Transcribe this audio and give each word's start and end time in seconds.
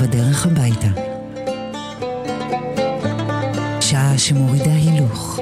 בדרך 0.00 0.46
הביתה. 0.46 0.86
שעה 3.80 4.18
שמורידה 4.18 4.72
הילוך. 4.72 5.40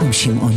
עם 0.00 0.12
שמעון 0.12 0.49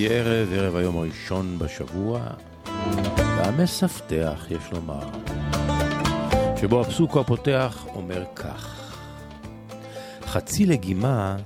ויהי 0.00 0.18
ערב, 0.18 0.52
ערב 0.52 0.76
היום 0.76 0.96
הראשון 0.96 1.58
בשבוע, 1.58 2.20
והמספתח, 3.16 4.46
יש 4.50 4.72
לומר, 4.72 5.08
שבו 6.60 6.80
הפסוק 6.80 7.16
הפותח 7.16 7.86
אומר 7.94 8.24
כך: 8.36 8.92
חצי 10.26 10.66
לגימה 10.66 11.36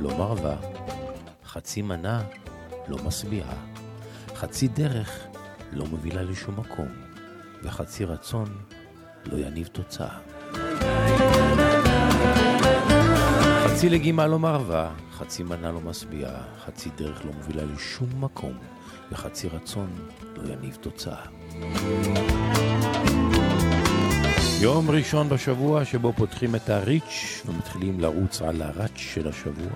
לא 0.00 0.18
מרבה, 0.18 0.56
חצי 1.46 1.82
מנה 1.82 2.22
לא 2.88 2.96
משביעה, 3.04 3.56
חצי 4.34 4.68
דרך 4.68 5.26
לא 5.72 5.86
מובילה 5.86 6.22
לשום 6.22 6.60
מקום, 6.60 6.88
וחצי 7.62 8.04
רצון 8.04 8.48
לא 9.24 9.38
יניב 9.38 9.66
תוצאה. 9.66 10.29
חצי 13.80 13.88
לגימה 13.88 14.26
לא 14.26 14.38
מרבה, 14.38 14.90
חצי 15.12 15.42
מנה 15.42 15.72
לא 15.72 15.80
משביעה, 15.80 16.42
חצי 16.66 16.90
דרך 16.96 17.24
לא 17.24 17.32
מובילה 17.32 17.62
לשום 17.74 18.08
מקום, 18.20 18.52
וחצי 19.12 19.48
רצון 19.48 19.90
לא 20.36 20.52
יניב 20.52 20.78
תוצאה. 20.80 21.26
יום 24.60 24.90
ראשון 24.90 25.28
בשבוע 25.28 25.84
שבו 25.84 26.12
פותחים 26.12 26.54
את 26.54 26.70
הריץ' 26.70 27.42
ומתחילים 27.46 28.00
לרוץ 28.00 28.42
על 28.42 28.62
הראץ' 28.62 28.96
של 28.96 29.28
השבוע. 29.28 29.72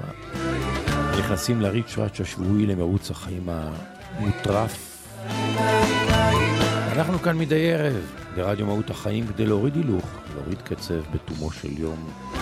נכנסים 1.18 1.60
לריץ' 1.60 1.98
ראץ' 1.98 2.20
השבועי 2.20 2.66
למרוץ 2.66 3.10
החיים 3.10 3.48
המוטרף. 3.48 5.06
אנחנו 6.92 7.18
כאן 7.18 7.38
מדי 7.38 7.72
ערב 7.72 8.02
ברדיו 8.36 8.66
מהות 8.66 8.90
החיים 8.90 9.26
כדי 9.26 9.46
להוריד 9.46 9.76
הילוך, 9.76 10.06
להוריד 10.34 10.62
קצב 10.62 11.00
בתומו 11.12 11.50
של 11.50 11.78
יום. 11.78 12.33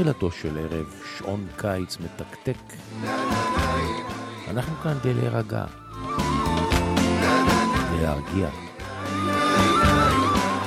תחילתו 0.00 0.30
של 0.30 0.58
ערב, 0.58 0.94
שעון 1.18 1.46
קיץ 1.56 1.96
מתקתק. 2.00 2.72
אנחנו 4.48 4.76
כאן 4.82 4.94
כדי 5.02 5.14
להירגע, 5.14 5.64
להרגיע. 8.00 8.48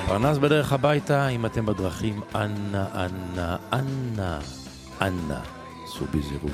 פרנס 0.08 0.38
בדרך 0.38 0.74
הביתה, 0.74 1.28
אם 1.28 1.46
אתם 1.46 1.66
בדרכים, 1.66 2.22
אנא, 2.36 2.86
אנא, 2.96 3.56
אנא, 3.74 4.40
אנא, 5.02 5.40
סעו 5.88 6.06
בזהירות. 6.14 6.52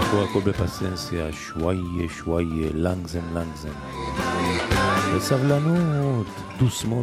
קחו 0.00 0.22
הכל 0.22 0.40
בפסנסיה, 0.44 1.32
שוואיה, 1.32 2.08
שוואיה, 2.08 2.70
לנגזם, 2.74 3.34
לנגזם. 3.34 3.72
בסבלנות, 5.16 6.26
דוסמו. 6.58 7.02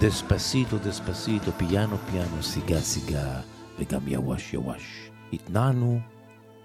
דספסיטו, 0.00 0.78
דספסיטו, 0.78 1.52
פיאנו, 1.56 1.96
פיאנו, 2.10 2.42
סיגה, 2.42 2.80
סיגה, 2.80 3.40
וגם 3.78 4.08
יווש, 4.08 4.54
יווש. 4.54 5.10
התנענו 5.32 5.98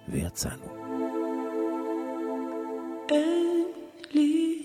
ויצאנו. 0.09 0.67
אין 3.09 3.63
לי 4.13 4.61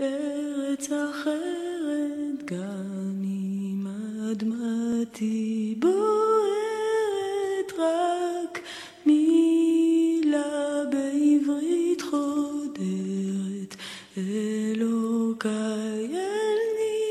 ארץ 0.00 0.88
אחרת, 0.92 2.44
גם 2.44 3.22
אם 3.24 3.86
אדמתי 4.32 5.74
בוערת, 5.78 7.72
רק 7.78 8.60
מילה 9.06 10.82
בעברית 10.90 12.02
חודרת, 12.10 13.76
אלוקיי 14.18 16.06
אל 16.14 16.58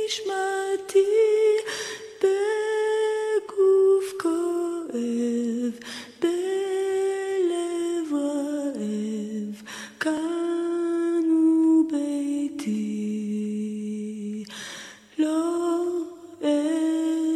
נשמתי, 0.05 0.64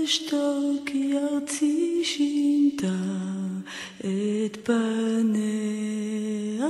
אשתוק 0.09 0.85
כי 0.85 1.13
ארצי 1.17 2.01
שינתה 2.03 2.95
את 3.99 4.57
פניה, 4.63 6.67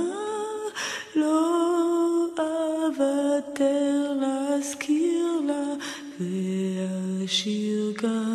לא 1.16 2.26
אוותר 2.38 4.12
להזכיר 4.20 5.40
לה 5.46 5.74
ואשיר 6.20 7.92
כאן 7.98 8.29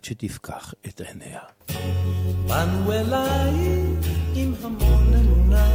עד 0.00 0.04
שתפקח 0.04 0.74
את 0.88 1.00
עיניה. 1.00 1.40
באנו 2.46 2.92
אלייך 2.92 4.08
עם 4.34 4.54
המון 4.62 5.14
אמונה. 5.14 5.68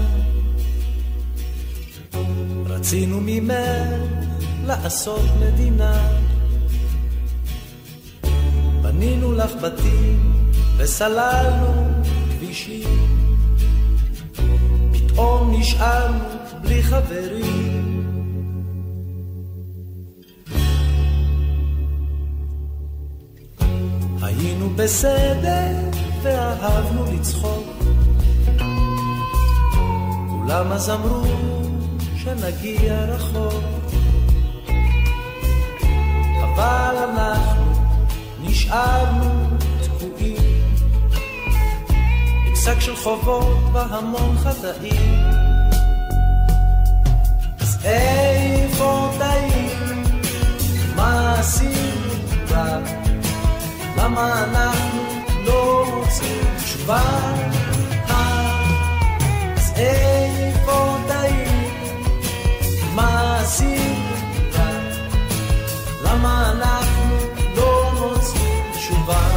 רצינו 2.66 3.22
ממך 3.22 4.32
לעשות 4.66 5.22
מדינה. 5.40 6.20
בנינו 8.82 9.32
לך 9.32 9.52
בתים 9.62 10.52
וסללנו 10.78 12.02
כבישים. 12.32 13.08
פתאום 14.94 15.60
נשארנו 15.60 16.24
בלי 16.62 16.84
חברים. 16.84 17.85
בסדר 24.86 25.76
ואהבנו 26.22 27.06
לצחוק. 27.14 27.84
כולם 30.30 30.72
אז 30.72 30.90
אמרו 30.90 31.24
שנגיע 32.18 33.06
רחוק. 33.06 33.64
אבל 36.44 36.96
אנחנו 36.98 37.74
נשארנו 38.42 39.58
תקועים. 39.84 40.66
עם 42.48 42.56
שק 42.56 42.80
של 42.80 42.96
חובות 42.96 43.58
והמון 43.74 44.38
חטאים. 44.38 45.16
אז 47.60 47.78
איפה 47.86 49.12
טעים? 49.20 50.04
מה 50.96 51.40
עשינו 51.40 52.12
רע? 52.50 53.05
למה 54.06 54.44
אנחנו 54.44 55.04
לא 55.46 55.86
מוצאים 55.94 56.44
תשובה? 56.58 57.02
אז 58.08 59.74
איפה 59.76 60.98
טעים? 61.08 61.74
מה 62.96 63.42
רע? 64.54 64.70
למה 66.04 66.52
אנחנו 66.52 67.16
לא 67.56 67.92
מוצאים 68.00 68.64
תשובה? 68.74 69.28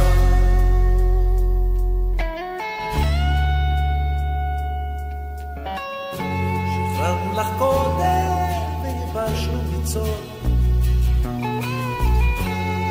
שחררנו 6.95 7.33
לך 7.33 7.47
קודם 7.57 8.35
והלבשנו 8.83 9.61
ביצות 9.61 10.21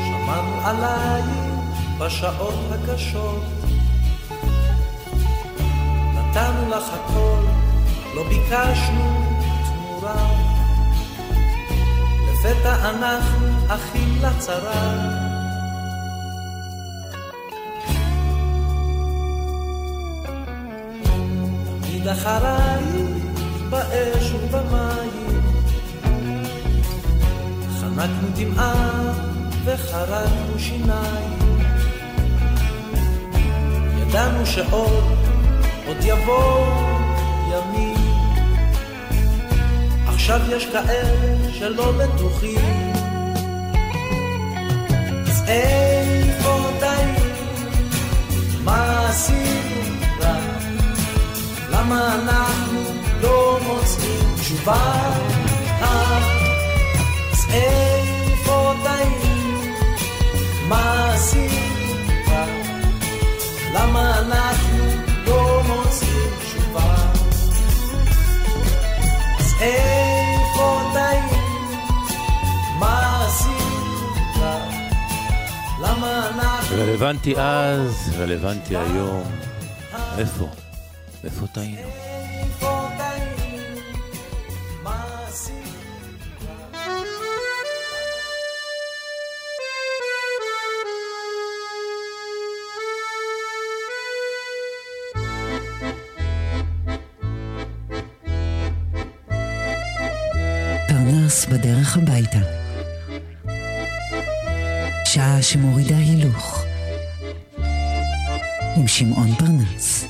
שמענו 0.06 0.60
עלייך 0.64 1.37
בשעות 1.98 2.54
הקשות. 2.70 3.42
נתנו 6.14 6.70
לך 6.70 6.84
הכל, 6.92 7.40
לא 8.14 8.22
ביקשנו 8.28 9.28
תמורה. 9.64 10.30
לפתע 12.28 12.90
אנחנו 12.90 13.46
אחים 13.68 14.18
לצרה. 14.22 15.18
תמיד 21.82 22.08
אחרייך 22.08 23.18
באש 23.70 24.32
ובמים. 24.32 25.42
חנקנו 27.80 28.28
דמעה 28.34 29.12
וחרקנו 29.64 30.58
שיניים. 30.58 31.37
ידענו 34.08 34.46
שעוד, 34.46 35.04
עוד 35.86 35.96
יבואו 36.02 36.64
ימים. 37.50 37.96
עכשיו 40.06 40.40
יש 40.48 40.66
כאלה 40.66 41.52
שלא 41.52 41.92
בטוחים. 41.92 42.92
אז 45.26 45.44
איפה 45.48 46.70
טעים? 46.80 47.14
מה 48.64 49.08
עשינו 49.08 49.96
רע? 50.20 50.36
למה 51.70 52.14
אנחנו 52.14 52.80
לא 53.20 53.58
מוצאים 53.66 54.34
תשובה? 54.40 55.10
אז 55.80 57.46
איפה 57.52 58.72
טעים? 58.84 59.74
מה 60.68 61.12
עשינו? 61.14 61.77
למה 63.78 64.18
אנחנו 64.18 64.84
לא 65.26 65.62
מוצאים 65.62 66.30
תשובה? 66.40 66.94
אז 69.38 69.54
איפה 69.60 70.80
טעים? 70.94 71.38
מה 72.78 73.26
עשינו 73.26 74.06
רע? 74.40 74.58
למה 75.82 76.28
אנחנו 76.28 76.76
רלוונטי 76.76 77.34
אז, 77.36 78.12
רלוונטי 78.18 78.76
היום. 78.76 79.24
איפה? 80.18 80.48
איפה 81.24 81.46
טעינו? 81.46 82.07
פרנס 101.38 101.46
בדרך 101.46 101.96
הביתה. 101.96 102.38
שעה 105.04 105.42
שמורידה 105.42 105.96
הילוך. 105.96 106.64
עם 108.76 108.86
שמעון 108.86 109.34
פרנס. 109.38 110.08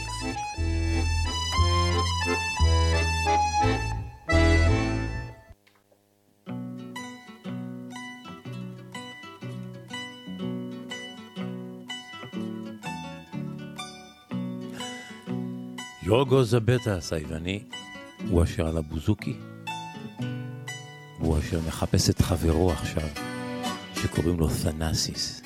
יורגו 16.02 16.44
זבטס 16.44 17.12
היווני 17.12 17.62
הוא 18.28 18.44
אשר 18.44 18.66
על 18.66 18.76
הבוזוקי. 18.76 19.36
הוא 21.27 21.39
אשר 21.39 21.59
מחפש 21.67 22.09
את 22.09 22.21
חברו 22.21 22.71
עכשיו, 22.71 23.07
שקוראים 23.95 24.39
לו 24.39 24.47
תנאסיס. 24.63 25.41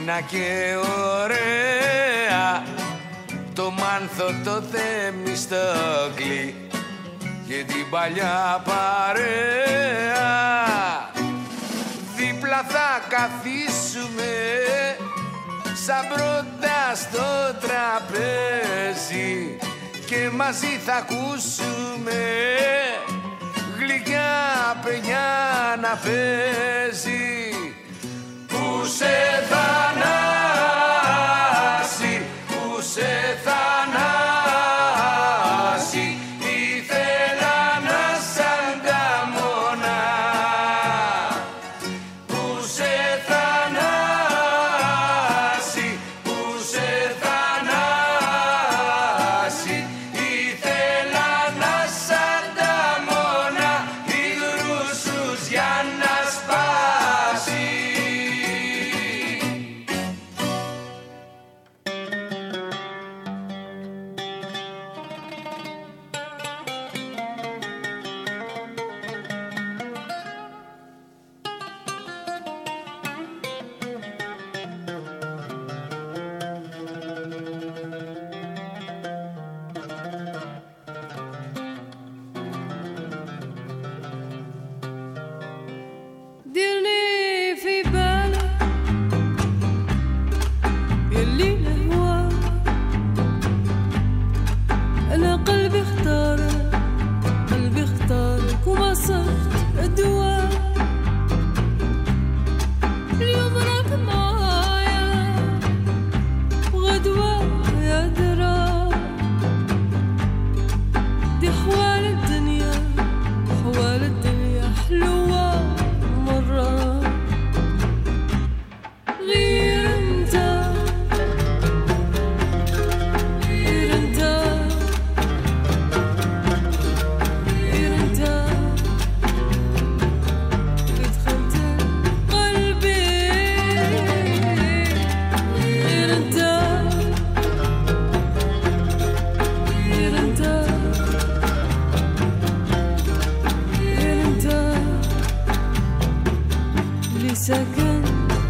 Τα 0.06 0.12
φίνα 0.12 0.20
και 0.20 0.76
ωραία. 1.22 2.62
Το 3.54 3.70
μάνθο 3.70 4.34
το 4.44 4.62
θεμιστόκλι 4.72 6.54
Και 7.48 7.64
την 7.66 7.90
παλιά 7.90 8.62
παρέα. 8.64 10.24
Δίπλα 12.16 12.64
θα 12.68 13.02
καθίσουμε 13.08 14.34
Σαν 15.86 16.06
πρώτα 16.08 16.94
στο 16.94 17.54
τραπέζι 17.60 19.58
Και 20.06 20.30
μαζί 20.36 20.80
θα 20.84 20.94
ακούσουμε 20.94 22.20
γλυκιά 23.78 24.76
παινιά 24.84 25.28
να 25.80 25.98
παίζει. 26.02 27.24
Που 28.46 28.84
σε 28.84 29.14
θανάσει, 29.48 29.95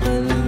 and 0.06 0.45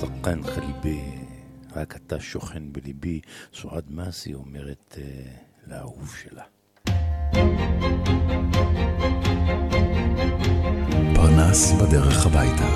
שחקן 0.00 0.42
חליבי, 0.42 1.00
רק 1.76 1.96
אתה 1.96 2.20
שוכן 2.20 2.72
בליבי, 2.72 3.20
סועד 3.54 3.84
מסי 3.90 4.34
אומרת 4.34 4.98
uh, 4.98 5.70
לאהוב 5.70 6.14
שלה. 6.22 6.44
פרנס 11.14 11.72
בדרך 11.72 12.26
הביתה. 12.26 12.68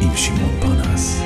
עם 0.00 0.16
שמעון 0.16 0.60
פרנס. 0.60 1.20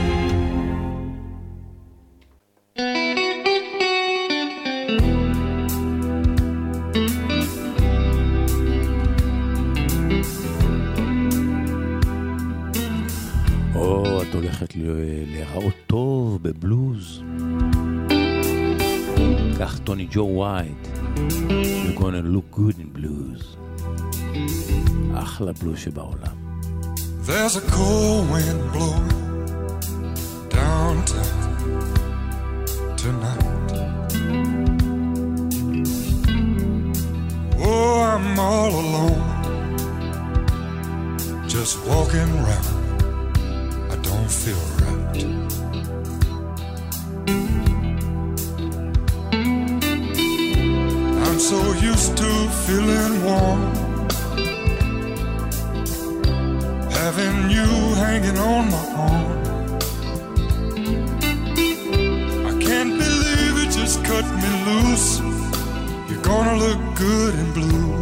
הולכת 14.59 14.75
ל- 14.75 14.81
להיראות 15.31 15.73
טוב 15.87 16.39
בבלוז. 16.43 17.21
קח 19.57 19.77
טוני 19.83 20.07
ג'ו 20.11 20.19
ווייט. 20.21 20.87
You're 21.17 21.99
gonna 21.99 22.35
look 22.35 22.57
good 22.59 22.75
in 22.79 22.97
blues. 22.97 23.57
אחלה 25.15 25.51
בלוז 25.53 25.79
שבעולם. 25.79 26.35
There's 27.27 27.55
a 27.55 27.71
cold 27.75 28.25
wind 28.33 28.61
blowing 28.73 29.13
downtown 30.55 31.39
tonight. 33.03 33.71
Oh, 37.67 37.95
I'm 38.11 38.27
all 38.49 38.71
alone, 38.83 39.25
just 41.55 41.73
walking 41.89 42.31
around. 42.41 42.78
Used 51.82 52.16
to 52.16 52.48
feeling 52.66 53.24
warm. 53.24 53.80
having 57.02 57.50
you 57.50 57.66
hanging 58.04 58.38
on 58.38 58.70
my 58.70 58.84
arm. 59.08 59.38
I 62.50 62.52
can't 62.66 62.94
believe 63.04 63.54
it 63.64 63.70
just 63.72 64.04
cut 64.04 64.26
me 64.42 64.50
loose. 64.68 65.18
You're 66.08 66.22
gonna 66.22 66.56
look 66.64 66.80
good 66.94 67.34
in 67.42 67.52
blues. 67.56 68.00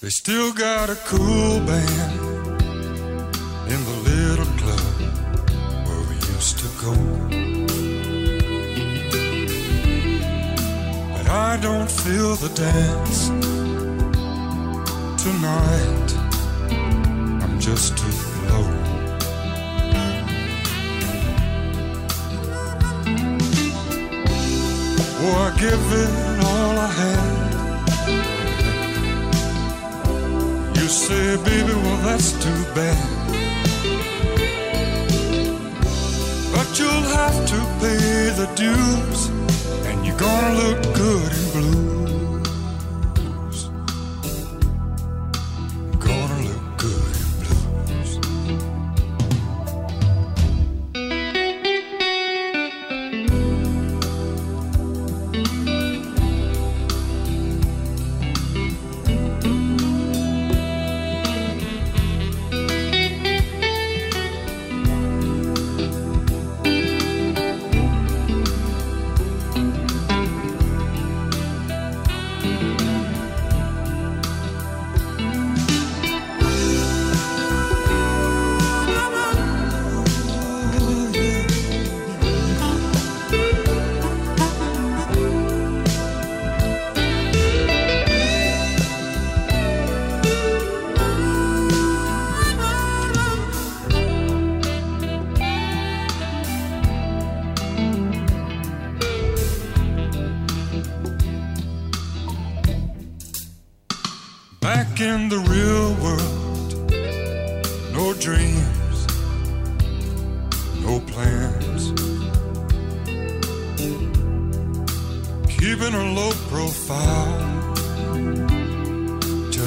They 0.00 0.10
still 0.10 0.52
got 0.52 0.90
a 0.90 0.96
cool 1.06 1.60
band 1.66 2.27
But 11.12 11.28
I 11.28 11.58
don't 11.60 11.90
feel 11.90 12.36
the 12.36 12.48
dance 12.54 13.28
tonight. 15.22 16.10
I'm 17.42 17.58
just 17.58 17.96
too 17.98 18.18
low. 18.48 18.66
Oh, 25.20 25.34
I 25.46 25.50
give 25.58 25.92
it 26.04 26.44
all 26.44 26.78
I 26.78 26.90
had. 27.02 27.38
You 30.76 30.88
say, 30.88 31.36
baby, 31.44 31.74
well, 31.74 32.00
that's 32.06 32.32
too 32.32 32.64
bad. 32.74 33.17
You'll 36.78 36.90
have 36.90 37.46
to 37.46 37.58
pay 37.80 38.30
the 38.40 38.46
dues. 38.54 39.28
And 39.86 40.06
you're 40.06 40.16
gonna 40.16 40.54
look 40.54 40.82
good 40.94 41.47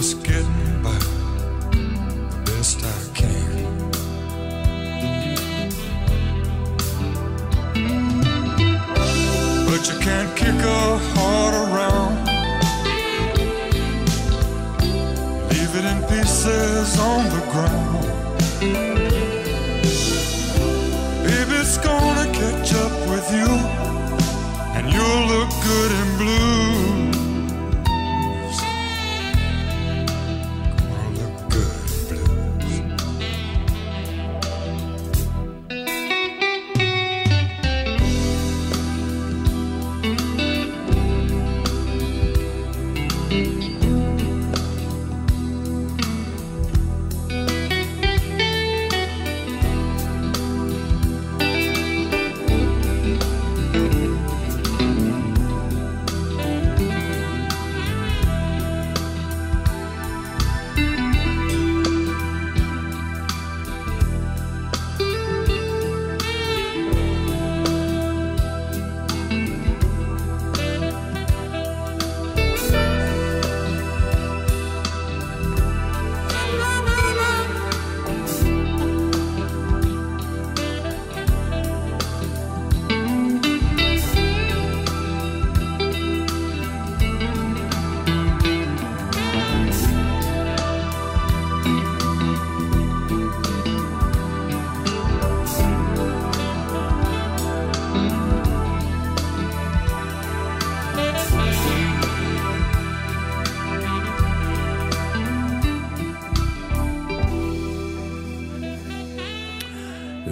just 0.02 0.24
getting 0.24 0.82
by 0.82 0.98
the 1.70 2.42
best 2.44 2.84
I 2.84 3.02
can. 3.14 3.92
But 9.68 9.82
you 9.88 10.00
can't 10.00 10.36
kick 10.36 10.60
a 10.80 10.98
heart 11.14 11.54
around. 11.66 12.14
leave 15.52 15.74
it 15.80 15.86
in 15.92 16.00
pieces 16.10 17.00
on 17.00 17.30
the 17.30 17.42
ground. 17.52 17.81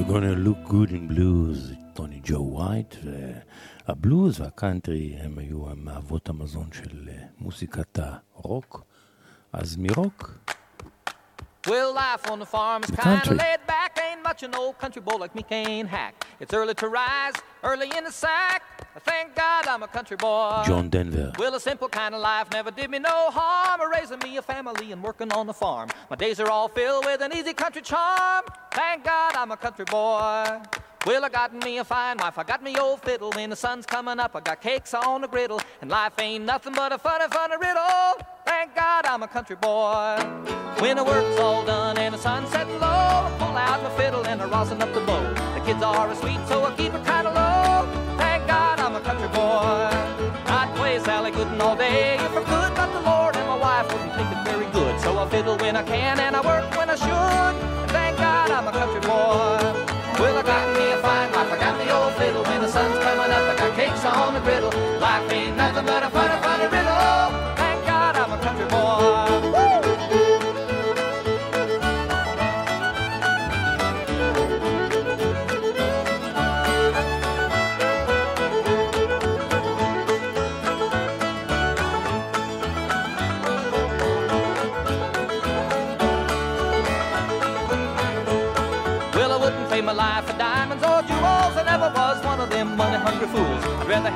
Good 0.09 0.91
in 0.91 1.09
Blues, 1.09 1.75
טוני 1.95 2.21
ג'ו 2.25 2.35
ווייט, 2.53 2.95
והבלוז 3.89 4.41
והקאנטרי 4.41 5.17
הם 5.21 5.39
היו 5.39 5.65
מאבות 5.77 6.29
המזון 6.29 6.69
של 6.73 7.09
אה, 7.09 7.25
מוסיקת 7.39 7.99
הרוק. 8.35 8.83
אז 9.53 9.77
מרוק, 9.77 10.31
Well, 11.67 11.95
life 11.97 12.31
on 12.31 12.39
the 12.41 12.47
farm 12.55 12.83
is 12.85 12.91
The 12.91 12.97
kind 12.97 13.23
country. 13.23 13.37
of 13.37 13.39
laid 13.39 13.63
back. 13.67 13.99
Ain't 13.99 14.23
much 14.23 14.43
an 14.43 14.55
old 14.55 14.75
country 14.83 15.01
boy 15.09 15.17
like 15.25 15.35
me 15.35 15.43
can 15.53 15.87
hack. 15.87 16.15
It's 16.41 16.53
early 16.61 16.75
to 16.83 16.89
rise, 16.89 17.37
early 17.71 17.89
in 17.99 18.05
the 18.09 18.13
sack. 18.25 18.63
Thank 19.04 19.36
God 19.36 19.68
I'm 19.68 19.84
a 19.84 19.88
country 19.88 20.18
boy. 20.18 20.64
John 20.66 20.90
Denver. 20.90 21.32
Well, 21.38 21.56
a 21.56 21.60
simple 21.60 21.90
kind 21.90 22.14
of 22.16 22.22
life 22.22 22.52
never 22.52 22.72
did 22.72 22.90
me 22.90 23.00
no 23.00 23.30
harm. 23.32 23.82
Raising 23.92 24.20
me 24.20 24.38
a 24.38 24.42
family 24.42 24.92
and 24.92 25.02
working 25.04 25.32
on 25.32 25.48
the 25.48 25.54
farm. 25.54 25.90
My 26.10 26.16
days 26.16 26.40
are 26.40 26.50
all 26.50 26.68
filled 26.68 27.06
with 27.06 27.22
an 27.22 27.34
easy 27.34 27.54
country 27.54 27.82
charm. 27.82 28.46
Thank 28.72 29.04
God 29.04 29.36
I'm 29.36 29.52
a 29.52 29.58
country 29.58 29.86
boy. 29.86 30.60
Well, 31.06 31.24
I 31.24 31.30
got 31.30 31.54
me 31.54 31.78
a 31.78 31.86
fine 31.86 32.18
wife, 32.18 32.38
I 32.38 32.44
got 32.44 32.62
me 32.62 32.76
old 32.78 33.02
fiddle. 33.02 33.32
When 33.32 33.50
the 33.50 33.56
sun's 33.56 33.86
coming 33.86 34.20
up, 34.20 34.36
I 34.36 34.42
got 34.42 34.62
cakes 34.62 34.94
on 34.94 35.22
the 35.22 35.30
griddle. 35.30 35.62
And 35.82 35.90
life 35.90 36.12
ain't 36.20 36.44
nothing 36.44 36.74
but 36.74 36.92
a 36.92 36.98
funny, 36.98 37.26
funny 37.32 37.56
riddle. 37.56 38.26
Thank 38.46 38.76
God 38.76 39.06
I'm 39.06 39.24
a 39.24 39.28
country 39.28 39.56
boy. 39.56 40.18
When 40.80 40.98
the 40.98 41.04
work's 41.04 41.40
all 41.40 41.66
done 41.66 41.98
and 41.98 42.14
the 42.14 42.18
sun's 42.18 42.50
setting 42.50 42.80
low, 42.80 42.88
I 42.88 43.34
pull 43.40 43.56
out 43.56 43.82
my 43.82 43.90
fiddle 43.98 44.28
and 44.28 44.42
I 44.42 44.46
rosin 44.50 44.82
up 44.82 44.94
the 44.94 45.00
bow. 45.00 45.24
The 45.56 45.62
kids 45.66 45.82
are 45.82 46.14
sweet, 46.16 46.40
so 46.48 46.66
I 46.66 46.76
keep 46.76 46.94
it 46.94 47.06
kind 47.06 47.28
of 47.28 47.34
low. 47.34 48.18
Thank 48.18 48.46
God 48.48 48.80
I'm 48.82 48.96
a 48.96 49.00
country 49.00 49.30
boy. 49.30 49.90
I'd 50.52 50.74
play 50.76 51.00
Sally 51.00 51.32
Gooden 51.32 51.62
all 51.62 51.78
day 51.78 52.16
if 52.16 52.32
I 52.32 52.44
could, 52.44 52.76
but 52.76 52.92
the 52.92 53.02
Lord 53.10 53.38
and 53.38 53.48
my 53.48 53.58
wife 53.58 53.88
wouldn't 53.88 54.14
think 54.16 54.32
it 54.32 54.44
very 54.44 54.70
good. 54.74 55.00
So 55.00 55.18
I 55.18 55.30
fiddle 55.30 55.58
when 55.58 55.78
I 55.78 55.84
can 55.84 56.20
and 56.20 56.36
I 56.36 56.42
work 56.42 56.70
when 56.76 56.90
I 56.90 56.96
should. 56.96 57.90
Thank 57.90 58.18
God 58.18 58.52
I'm 58.52 58.68
a 58.68 58.72
country 58.72 59.02
boy. 59.02 59.79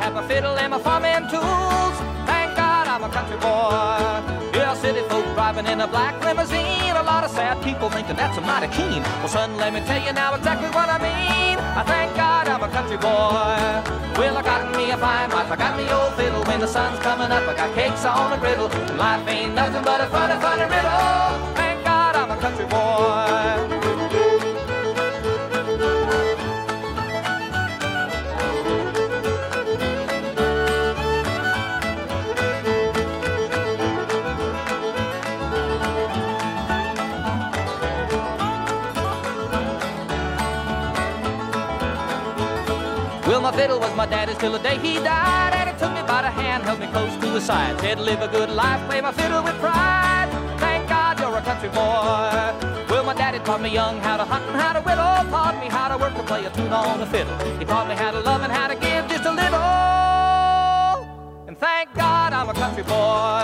Have 0.03 0.17
a 0.17 0.27
fiddle 0.27 0.57
and 0.57 0.71
my 0.71 0.79
farming 0.79 1.23
tools. 1.31 1.95
Thank 2.27 2.49
God 2.59 2.85
I'm 2.91 3.03
a 3.03 3.09
country 3.09 3.37
boy. 3.37 4.19
Yeah, 4.51 4.75
city 4.75 4.99
folk 5.07 5.23
driving 5.33 5.65
in 5.65 5.79
a 5.79 5.87
black 5.87 6.15
limousine. 6.25 6.95
A 7.03 7.03
lot 7.03 7.23
of 7.23 7.31
sad 7.31 7.63
people 7.63 7.89
thinking 7.89 8.17
that's 8.17 8.37
a 8.37 8.41
mighty 8.41 8.67
keen. 8.75 9.01
Well, 9.21 9.29
son, 9.29 9.55
let 9.55 9.71
me 9.73 9.79
tell 9.87 10.03
you 10.03 10.11
now 10.11 10.35
exactly 10.35 10.69
what 10.75 10.89
I 10.89 10.97
mean. 11.07 11.57
I 11.79 11.83
thank 11.83 12.15
God 12.17 12.49
I'm 12.49 12.61
a 12.61 12.69
country 12.77 12.97
boy. 12.97 13.55
Well, 14.19 14.35
I 14.37 14.43
got 14.43 14.75
me 14.75 14.91
a 14.91 14.97
fine 14.97 15.29
wife, 15.31 15.49
I 15.49 15.55
got 15.55 15.73
me 15.79 15.85
old 15.89 16.13
fiddle. 16.19 16.43
When 16.43 16.59
the 16.59 16.67
sun's 16.67 16.99
coming 16.99 17.31
up, 17.31 17.47
I 17.47 17.53
got 17.55 17.73
cakes 17.73 18.03
on 18.03 18.31
the 18.31 18.37
griddle. 18.43 18.67
Life 18.97 19.25
ain't 19.29 19.55
nothing 19.55 19.83
but 19.87 20.01
a 20.01 20.07
funny, 20.07 20.37
funny 20.43 20.65
riddle. 20.73 21.55
Thank 21.55 21.85
God 21.85 22.15
I'm 22.17 22.29
a 22.29 22.37
country 22.43 22.65
boy. 22.65 23.72
Fiddle 43.53 43.79
was 43.79 43.93
my 43.95 44.05
daddy's 44.05 44.37
till 44.37 44.51
the 44.51 44.59
day 44.59 44.77
he 44.79 44.95
died, 44.95 45.53
and 45.53 45.69
he 45.69 45.75
took 45.77 45.93
me 45.93 46.01
by 46.13 46.21
the 46.21 46.29
hand, 46.29 46.63
held 46.63 46.79
me 46.79 46.87
close 46.87 47.15
to 47.21 47.27
his 47.37 47.45
side, 47.45 47.79
said, 47.79 47.99
"Live 47.99 48.21
a 48.21 48.27
good 48.27 48.49
life, 48.49 48.81
play 48.89 48.99
my 49.01 49.11
fiddle 49.11 49.41
with 49.43 49.57
pride." 49.59 50.29
Thank 50.57 50.89
God 50.89 51.19
you're 51.19 51.37
a 51.37 51.41
country 51.41 51.69
boy. 51.69 52.73
Well, 52.89 53.03
my 53.03 53.13
daddy 53.13 53.39
taught 53.39 53.61
me 53.61 53.69
young 53.69 53.99
how 54.01 54.17
to 54.17 54.25
hunt 54.25 54.45
and 54.49 54.57
how 54.61 54.73
to 54.73 54.81
whittle, 54.81 55.15
taught 55.35 55.57
me 55.63 55.67
how 55.69 55.87
to 55.91 55.97
work 55.97 56.15
and 56.15 56.27
play 56.27 56.45
a 56.45 56.49
tune 56.49 56.73
on 56.73 56.99
the 56.99 57.05
fiddle. 57.05 57.35
He 57.59 57.65
taught 57.65 57.87
me 57.87 57.95
how 57.95 58.11
to 58.11 58.19
love 58.19 58.41
and 58.45 58.51
how 58.51 58.67
to 58.67 58.75
give 58.75 59.07
just 59.07 59.25
a 59.25 59.33
little. 59.41 60.97
And 61.47 61.55
thank 61.57 61.93
God 61.93 62.33
I'm 62.33 62.49
a 62.49 62.53
country 62.53 62.83
boy. 62.83 63.43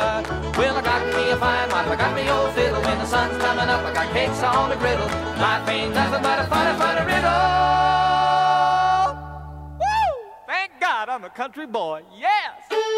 Well, 0.59 0.75
I 0.79 0.81
got 0.91 1.01
me 1.15 1.23
a 1.35 1.37
fine 1.37 1.69
wife, 1.73 1.89
I 1.93 1.95
got 2.03 2.13
me 2.15 2.23
old 2.29 2.51
fiddle. 2.57 2.81
When 2.81 2.97
the 3.03 3.05
sun's 3.05 3.37
coming 3.45 3.69
up, 3.75 3.81
I 3.89 3.91
got 3.93 4.07
cakes 4.13 4.41
on 4.43 4.69
the 4.69 4.77
griddle. 4.83 5.09
Life 5.45 5.69
ain't 5.69 5.93
nothing 5.93 6.21
but 6.21 6.39
a 6.39 6.45
funny, 6.53 6.73
funny 6.81 7.03
riddle. 7.13 7.98
I'm 11.09 11.23
a 11.23 11.29
country 11.29 11.65
boy. 11.65 12.03
Yes! 12.15 12.88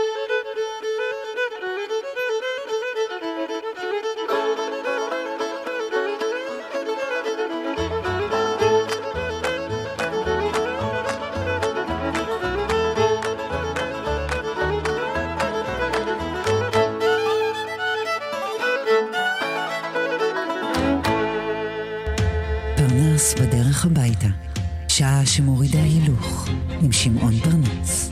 שעה 24.98 25.26
שמורידה 25.26 25.84
הילוך 25.84 26.50
עם 26.82 26.92
שמעון 26.92 27.34
פרנס. 27.40 28.10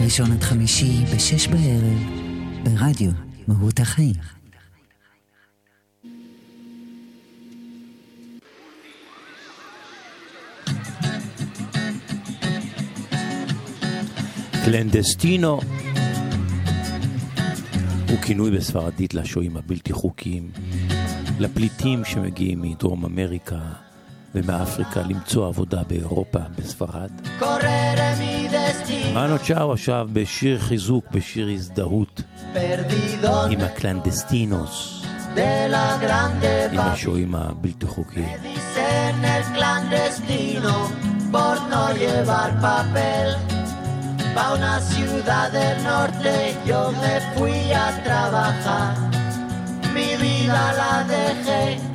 ראשון 0.00 0.32
עד 0.32 0.42
חמישי 0.42 1.04
בשש 1.14 1.46
בערב 1.46 1.98
ברדיו 2.62 3.10
מהות 3.48 3.80
החיים. 3.80 4.14
קלנדסטינו 14.64 15.60
הוא 18.08 18.18
כינוי 18.22 18.50
בספרדית 18.50 19.14
לשוהים 19.14 19.56
הבלתי 19.56 19.92
חוקיים, 19.92 20.50
לפליטים 21.40 22.04
שמגיעים 22.04 22.62
מדרום 22.62 23.04
אמריקה 23.04 23.91
ומאפריקה 24.34 25.00
למצוא 25.02 25.46
עבודה 25.46 25.82
באירופה, 25.88 26.38
בספרד. 26.58 27.10
מנו 29.14 29.38
צ'או 29.38 29.72
עכשיו 29.72 30.08
בשיר 30.12 30.58
חיזוק, 30.58 31.04
בשיר 31.10 31.48
הזדהות 31.48 32.22
עם 33.50 33.60
ה 33.60 33.70
clandestinos, 33.70 35.04
עם. 35.36 36.78
השוהים 36.78 37.34
הבלתי 37.34 37.86
חוקיים. 37.86 38.38
Pa 44.34 44.54
una 44.54 44.80
ciudad 44.80 45.52
del 45.52 45.76
norte 45.84 46.56
yo 46.64 46.80
me 47.02 47.14
fui 47.34 47.60
a 47.84 47.86
trabajar. 48.02 48.94
Mi 49.94 50.16
vida 50.16 50.62
la 50.80 50.94
dejé 51.12 51.91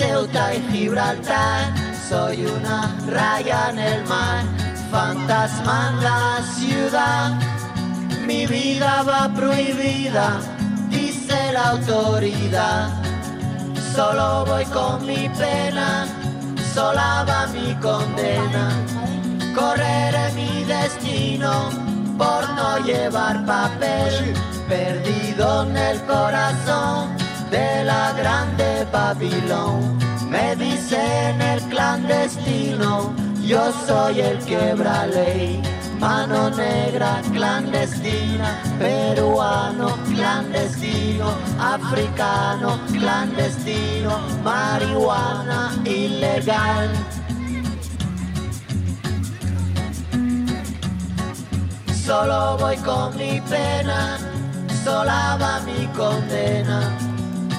Ceuta 0.00 0.54
y 0.54 0.62
Gibraltar. 0.72 1.74
Soy 2.08 2.46
una 2.46 2.96
raya 3.06 3.68
en 3.68 3.78
el 3.78 4.02
mar, 4.06 4.44
fantasma 4.90 5.90
en 5.90 6.02
la 6.02 6.42
ciudad. 6.56 7.38
Mi 8.26 8.46
vida 8.46 9.02
va 9.02 9.28
prohibida, 9.28 10.40
dice 10.88 11.52
la 11.52 11.72
autoridad. 11.72 12.88
Solo 13.94 14.46
voy 14.46 14.64
con 14.64 15.06
mi 15.06 15.28
pena, 15.28 16.06
sola 16.74 17.26
va 17.28 17.46
mi 17.48 17.74
condena. 17.74 18.70
Correré 19.54 20.32
mi 20.34 20.64
destino 20.64 21.68
por 22.16 22.48
no 22.54 22.78
llevar 22.86 23.44
papel, 23.44 24.34
perdido 24.66 25.64
en 25.64 25.76
el 25.76 26.00
corazón 26.06 27.29
de 27.50 27.84
la 27.84 28.12
grande 28.12 28.86
Babilón. 28.92 29.98
Me 30.28 30.54
dicen 30.56 31.40
el 31.40 31.60
clandestino, 31.62 33.12
yo 33.42 33.72
soy 33.86 34.20
el 34.20 34.38
quebra 34.44 35.06
ley. 35.06 35.60
Mano 35.98 36.48
negra 36.50 37.20
clandestina, 37.32 38.62
peruano 38.78 39.98
clandestino, 40.06 41.34
africano 41.58 42.80
clandestino, 42.90 44.18
marihuana 44.42 45.72
ilegal. 45.84 46.88
Solo 52.06 52.56
voy 52.58 52.76
con 52.78 53.14
mi 53.18 53.42
pena, 53.42 54.18
sola 54.84 55.36
va 55.38 55.60
mi 55.60 55.86
condena 55.88 57.09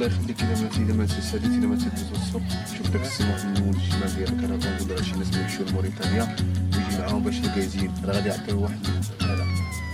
الله 0.00 0.12
يخليك 0.12 0.42
اذا 0.42 0.62
ما 0.62 0.70
اذا 0.76 0.94
ما 0.94 1.06
تساليت 1.06 1.44
اذا 1.44 1.66
ما 1.66 1.76
تدوز 1.76 2.20
السوق 2.22 2.42
شوف 2.78 2.90
داك 2.90 3.02
السي 3.02 3.24
محمود 3.24 3.74
الجمال 3.74 4.16
ديالك 4.16 4.44
أنا 4.44 4.56
كنقول 4.56 4.92
على 4.92 5.04
شي 5.04 5.14
ناس 5.14 5.36
يمشيو 5.36 5.66
لموريتانيا 5.66 6.36
ويجي 6.74 6.98
معاهم 6.98 7.22
باش 7.22 7.38
الكازين 7.38 7.94
راه 8.04 8.12
غادي 8.12 8.28
يعطيو 8.28 8.62
واحد 8.62 8.86
هذا 9.22 9.44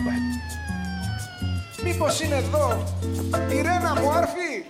واحد 0.06 0.20
مي 1.84 1.92
بوشينا 1.92 2.38
الضو 2.38 2.84
ايرانا 3.34 3.94
موارفي 3.94 4.62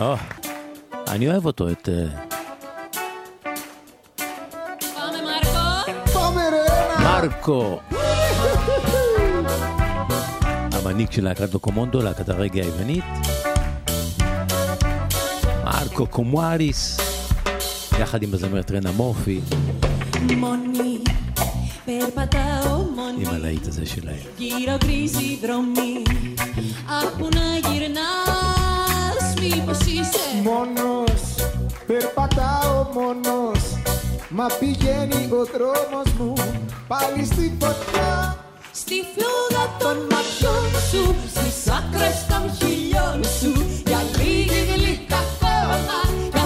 آه 0.00 0.18
אני 1.08 1.28
אוהב 1.28 1.46
אותו, 1.46 1.68
את... 1.70 1.88
מרקו. 7.22 7.91
המנהיג 10.81 11.11
של 11.11 11.23
להקת 11.23 11.53
לוקומונדו, 11.53 12.01
להקת 12.01 12.29
הרגע 12.29 12.61
היוונית. 12.61 13.03
מרקו 15.97 16.07
קומואריס, 16.07 16.97
יחד 17.99 18.23
עם 18.23 18.33
הזמרת 18.33 18.71
רנה 18.71 18.91
מורפי, 18.91 19.41
Μόνη, 20.37 20.97
περπατάω 21.85 22.77
μόνη 22.95 23.23
עם 23.25 23.33
הלהיט 23.33 23.67
הזה 23.67 23.85
שלהם. 23.85 24.25
Γύρω 24.37 24.77
γκρίζοι 24.77 25.39
δρόμοι 25.41 26.03
Άκου 27.01 27.27
να 27.33 27.69
γυρνάς 27.69 29.33
Μήπως 29.41 29.79
είσαι 29.79 30.19
Μόνος, 30.43 31.21
περπατάω 31.87 32.87
μόνος 32.93 33.63
Μα 34.29 34.45
πηγαίνει 34.59 35.29
ο 35.31 35.45
δρόμος 35.45 36.13
μου 36.19 36.33
πάλι 36.87 37.25
στη 37.25 37.53
φωτιά 37.59 38.37
Στη 38.74 38.94
φλόγα 39.12 39.76
των 39.78 39.96
ματιών 39.96 40.64
σου 40.90 41.14
Στις 41.28 41.72
άκρες 41.72 42.26
των 42.28 42.54
χιλιών 42.56 43.24
σου 43.24 43.82
Για 43.86 44.02
λίγη 44.16 44.64
γλυκά 44.74 45.22
ακόμα 45.42 46.41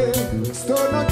Stone 0.00 1.09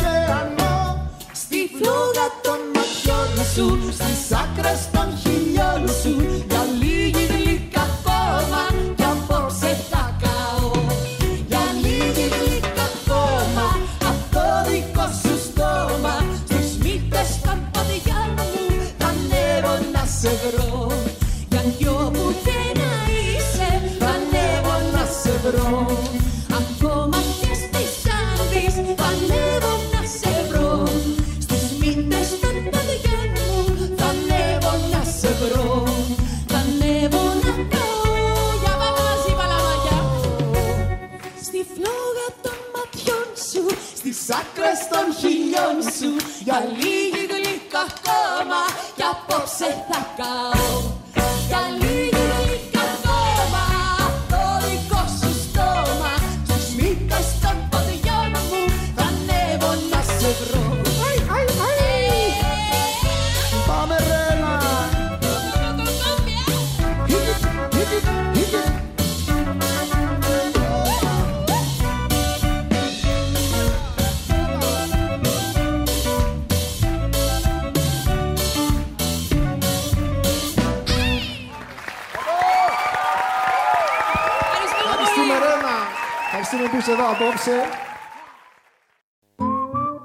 בובסר. 87.18 87.62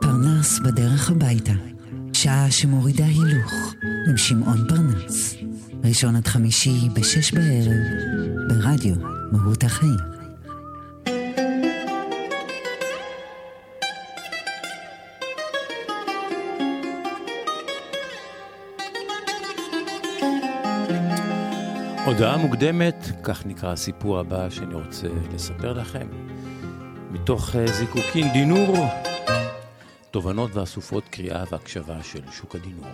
פרנס 0.02 0.60
בדרך 0.60 1.12
הביתה, 1.12 1.52
שעה 2.14 2.52
שמורידה 2.52 3.06
הילוך 3.06 3.74
עם 4.10 4.18
שמעון 4.18 4.58
פרנס, 4.70 5.36
ראשון 5.84 6.16
עד 6.16 6.28
חמישי 6.28 6.90
בשש 6.94 7.34
בערב, 7.34 7.84
ברדיו 8.50 8.96
מהות 9.32 9.64
החיים. 9.64 9.98
הודעה 22.06 22.38
מוקדמת, 22.38 23.08
כך 23.24 23.46
נקרא 23.46 23.72
הסיפור 23.72 24.20
הבא 24.20 24.50
שאני 24.50 24.74
רוצה 24.74 25.08
לספר 25.34 25.74
לכם. 25.74 26.08
מתוך 27.14 27.56
אה, 27.56 27.68
זיקוקין 27.68 28.34
דינור, 28.34 28.78
תובנות 30.12 30.56
ואסופות 30.56 31.04
קריאה 31.10 31.44
והקשבה 31.52 32.04
של 32.04 32.32
שוק 32.32 32.56
הדינור. 32.56 32.92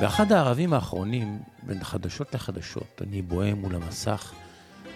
באחד 0.00 0.32
הערבים 0.32 0.72
האחרונים, 0.72 1.38
בין 1.62 1.84
חדשות 1.84 2.34
לחדשות, 2.34 3.02
אני 3.06 3.22
בוהה 3.22 3.54
מול 3.54 3.74
המסך 3.74 4.32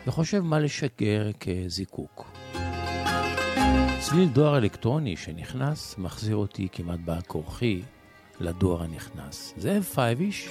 וחושב 0.06 0.40
מה 0.40 0.60
לשגר 0.60 1.30
כזיקוק. 1.40 2.30
צליל 4.00 4.28
דואר 4.28 4.58
אלקטרוני 4.58 5.16
שנכנס 5.16 5.94
מחזיר 5.98 6.36
אותי 6.36 6.68
כמעט 6.72 7.00
בא 7.04 7.18
כורחי 7.26 7.82
לדואר 8.40 8.82
הנכנס. 8.82 9.54
זאב 9.56 9.82
פייביש 9.82 10.48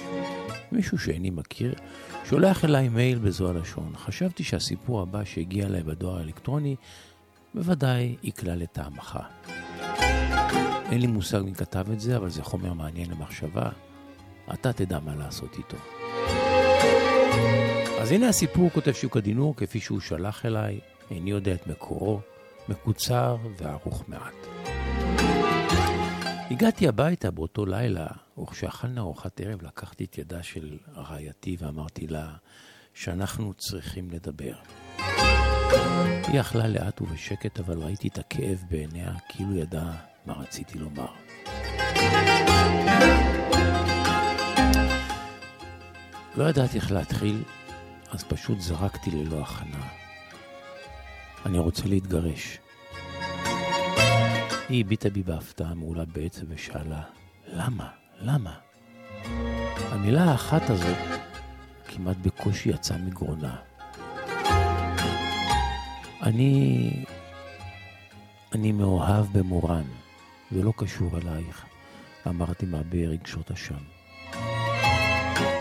מישהו 0.72 0.98
שאיני 0.98 1.30
מכיר, 1.30 1.74
שולח 2.30 2.64
אליי 2.64 2.88
מייל 2.88 3.18
בזו 3.18 3.50
הלשון. 3.50 3.92
חשבתי 3.96 4.44
שהסיפור 4.44 5.00
הבא 5.00 5.24
שהגיע 5.24 5.66
אליי 5.66 5.82
בדואר 5.82 6.18
האלקטרוני 6.18 6.76
בוודאי 7.54 8.16
יקלע 8.22 8.56
לטעמך. 8.56 9.18
אין 10.90 11.00
לי 11.00 11.06
מושג 11.06 11.40
מי 11.44 11.54
כתב 11.54 11.86
את 11.92 12.00
זה, 12.00 12.16
אבל 12.16 12.28
זה 12.28 12.42
חומר 12.42 12.72
מעניין 12.72 13.10
למחשבה. 13.10 13.68
אתה 14.54 14.72
תדע 14.72 14.98
מה 14.98 15.14
לעשות 15.14 15.56
איתו. 15.58 15.76
אז 18.00 18.12
הנה 18.12 18.28
הסיפור, 18.28 18.70
כותב 18.70 18.92
שוק 18.92 19.16
הדינור, 19.16 19.56
כפי 19.56 19.80
שהוא 19.80 20.00
שלח 20.00 20.46
אליי, 20.46 20.80
איני 21.10 21.30
יודע 21.30 21.54
את 21.54 21.66
מקורו, 21.66 22.20
מקוצר 22.68 23.36
וערוך 23.58 24.04
מעט. 24.08 24.46
הגעתי 26.50 26.88
הביתה 26.88 27.30
באותו 27.30 27.66
לילה, 27.66 28.06
וכשאכלנו 28.42 29.00
ארוחת 29.00 29.40
ערב 29.40 29.62
לקחתי 29.62 30.04
את 30.04 30.18
ידה 30.18 30.42
של 30.42 30.78
רעייתי 30.96 31.56
ואמרתי 31.60 32.06
לה 32.06 32.36
שאנחנו 32.94 33.54
צריכים 33.54 34.10
לדבר. 34.10 34.54
היא 36.28 36.40
אכלה 36.40 36.68
לאט 36.68 37.00
ובשקט, 37.00 37.60
אבל 37.60 37.82
ראיתי 37.82 38.08
את 38.08 38.18
הכאב 38.18 38.64
בעיניה, 38.70 39.14
כאילו 39.28 39.56
ידעה 39.56 39.96
מה 40.26 40.32
רציתי 40.32 40.78
לומר. 40.78 41.12
לא 46.36 46.44
ידעתי 46.48 46.76
איך 46.76 46.92
להתחיל, 46.92 47.42
אז 48.10 48.24
פשוט 48.24 48.60
זרקתי 48.60 49.10
ללא 49.10 49.40
הכנה. 49.40 49.88
אני 51.46 51.58
רוצה 51.58 51.82
להתגרש. 51.88 52.58
היא 54.68 54.84
הביטה 54.84 55.10
בי 55.10 55.22
בהפתעה 55.22 55.74
מעולה 55.74 56.04
בעצב 56.04 56.42
ושאלה, 56.48 57.02
למה? 57.46 57.88
למה? 58.20 58.54
המילה 59.90 60.24
האחת 60.24 60.70
הזאת 60.70 60.96
כמעט 61.88 62.16
בקושי 62.16 62.68
יצאה 62.68 62.98
מגרונה. 62.98 63.56
אני... 66.22 66.90
אני 68.52 68.72
מאוהב 68.72 69.26
במורן, 69.32 69.84
זה 70.50 70.62
לא 70.62 70.72
קשור 70.76 71.18
אלייך, 71.18 71.64
אמרתי 72.26 72.66
מעבה 72.66 72.98
רגשות 72.98 73.50
אשם. 73.50 73.84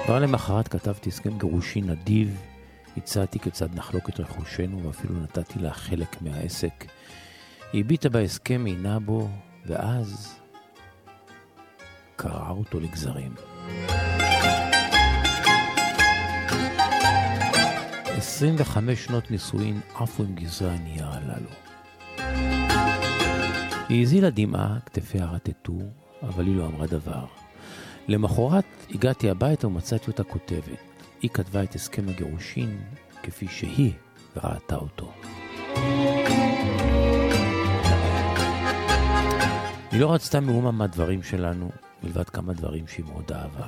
כבר 0.05 0.19
למחרת 0.19 0.67
כתבתי 0.67 1.09
הסכם 1.09 1.37
גירושין 1.37 1.89
נדיב, 1.89 2.41
הצעתי 2.97 3.39
כיצד 3.39 3.75
נחלוק 3.75 4.09
את 4.09 4.19
רכושנו 4.19 4.83
ואפילו 4.83 5.15
נתתי 5.19 5.59
לה 5.59 5.73
חלק 5.73 6.21
מהעסק. 6.21 6.85
היא 7.73 7.83
הביטה 7.83 8.09
בהסכם, 8.09 8.65
עינה 8.65 8.99
בו, 8.99 9.29
ואז 9.65 10.39
קרעה 12.15 12.51
אותו 12.51 12.79
לגזרים. 12.79 13.33
25 18.17 19.05
שנות 19.05 19.31
נישואין 19.31 19.79
עפו 19.95 20.23
עם 20.23 20.35
גזרי 20.35 20.69
הנייר 20.69 21.07
הללו. 21.07 21.49
היא 23.89 24.01
הזילה 24.01 24.29
דמעה, 24.29 24.77
כתפיה 24.85 25.25
רטטו, 25.25 25.77
אבל 26.23 26.45
היא 26.45 26.55
לא 26.55 26.65
אמרה 26.65 26.87
דבר. 26.87 27.25
למחרת 28.07 28.65
הגעתי 28.89 29.29
הביתה 29.29 29.67
ומצאתי 29.67 30.07
אותה 30.07 30.23
כותבת. 30.23 30.79
היא 31.21 31.29
כתבה 31.29 31.63
את 31.63 31.75
הסכם 31.75 32.09
הגירושין 32.09 32.79
כפי 33.23 33.47
שהיא 33.47 33.93
ראתה 34.35 34.75
אותו. 34.75 35.13
היא 39.97 40.03
לא 40.03 40.13
רצתה 40.13 40.39
מאומה 40.39 40.71
מהדברים 40.71 41.23
שלנו, 41.23 41.69
מלבד 42.03 42.29
כמה 42.29 42.53
דברים 42.53 42.87
שהיא 42.87 43.05
מאוד 43.05 43.31
אהבה. 43.31 43.67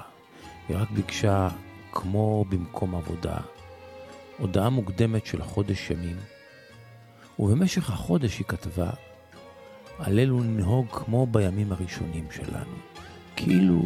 היא 0.68 0.78
רק 0.78 0.92
ביקשה, 0.92 1.50
כמו 1.92 2.46
במקום 2.50 2.96
עבודה, 2.96 3.38
הודעה 4.38 4.70
מוקדמת 4.70 5.26
של 5.26 5.44
חודש 5.44 5.90
ימים, 5.90 6.18
ובמשך 7.40 7.90
החודש 7.90 8.38
היא 8.38 8.46
כתבה, 8.48 8.90
עלינו 10.00 10.40
לנהוג 10.40 10.88
כמו 10.92 11.28
בימים 11.28 11.72
הראשונים 11.72 12.28
שלנו, 12.32 12.76
כאילו, 13.36 13.82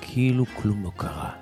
כאילו 0.00 0.44
כלום 0.46 0.84
לא 0.84 0.90
קרה. 0.96 1.32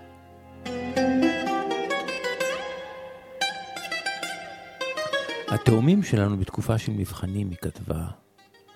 התאומים 5.48 6.02
שלנו 6.02 6.36
בתקופה 6.36 6.78
של 6.78 6.92
מבחנים, 6.92 7.50
היא 7.50 7.58
כתבה, 7.62 8.06